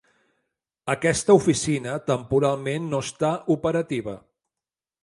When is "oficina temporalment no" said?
1.41-3.05